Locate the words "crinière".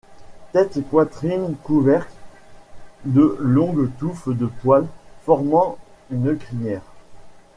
6.35-6.81